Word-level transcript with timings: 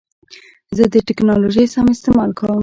زه 0.77 0.83
د 0.93 0.95
ټکنالوژۍ 1.07 1.65
سم 1.73 1.85
استعمال 1.93 2.31
کوم. 2.39 2.59